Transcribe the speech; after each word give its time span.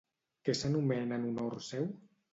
Què 0.47 0.55
s'anomena 0.61 1.19
en 1.21 1.29
honor 1.33 1.57
seu? 1.71 1.87